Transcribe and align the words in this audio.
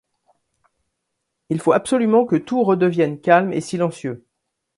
Il 1.51 1.61
faut 1.61 1.73
absolument 1.73 2.25
que 2.25 2.35
tout 2.35 2.63
redevienne 2.63 3.21
calme 3.21 3.53
et 3.53 3.61
silencieux. 3.61 4.25